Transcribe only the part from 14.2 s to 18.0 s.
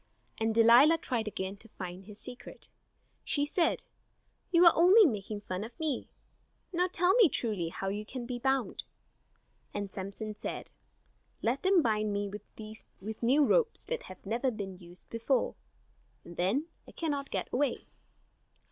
never been used before; and then I cannot get away."